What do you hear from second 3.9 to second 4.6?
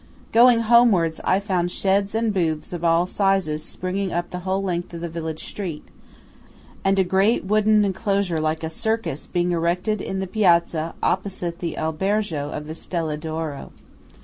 up the